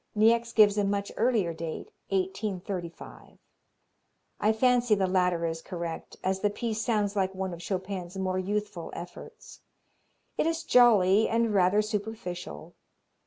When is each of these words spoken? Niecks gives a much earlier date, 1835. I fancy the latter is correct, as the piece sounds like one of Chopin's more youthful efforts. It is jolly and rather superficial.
Niecks 0.15 0.51
gives 0.51 0.79
a 0.79 0.83
much 0.83 1.11
earlier 1.15 1.53
date, 1.53 1.91
1835. 2.09 3.37
I 4.39 4.51
fancy 4.51 4.95
the 4.95 5.05
latter 5.05 5.45
is 5.45 5.61
correct, 5.61 6.17
as 6.23 6.39
the 6.39 6.49
piece 6.49 6.81
sounds 6.81 7.15
like 7.15 7.35
one 7.35 7.53
of 7.53 7.61
Chopin's 7.61 8.17
more 8.17 8.39
youthful 8.39 8.89
efforts. 8.95 9.59
It 10.39 10.47
is 10.47 10.63
jolly 10.63 11.29
and 11.29 11.53
rather 11.53 11.83
superficial. 11.83 12.73